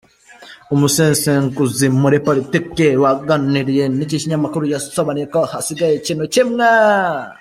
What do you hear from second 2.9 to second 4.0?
waganiriye